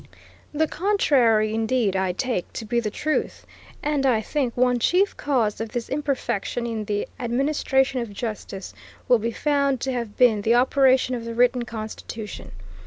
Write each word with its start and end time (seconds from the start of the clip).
The 0.51 0.67
contrary, 0.67 1.53
indeed, 1.53 1.95
I 1.95 2.11
take 2.13 2.51
to 2.53 2.65
be 2.65 2.79
the 2.79 2.89
truth, 2.89 3.45
and 3.83 4.03
I 4.03 4.19
think 4.19 4.57
one 4.57 4.79
chief 4.79 5.15
cause 5.15 5.61
of 5.61 5.69
this 5.69 5.89
imperfection 5.89 6.65
in 6.65 6.85
the 6.85 7.07
administration 7.19 8.01
of 8.01 8.11
justice 8.11 8.73
will 9.07 9.19
be 9.19 9.29
found 9.29 9.79
to 9.81 9.91
have 9.93 10.17
been 10.17 10.41
the 10.41 10.55
operation 10.55 11.13
of 11.13 11.23
the 11.23 11.35
written 11.35 11.65
Constitution. 11.65 12.51